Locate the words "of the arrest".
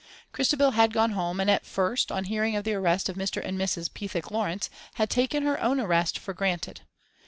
2.55-3.07